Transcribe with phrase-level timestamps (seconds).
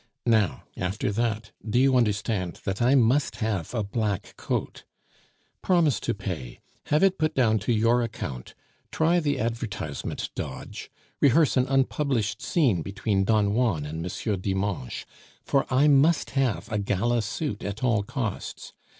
[0.25, 4.83] Now, after that, do you understand that I must have a black coat?
[5.61, 8.55] Promise to pay; have it put down to your account,
[8.91, 10.89] try the advertisement dodge,
[11.21, 14.41] rehearse an unpublished scene between Don Juan and M.
[14.41, 15.05] Dimanche,
[15.45, 18.73] for I must have a gala suit at all costs.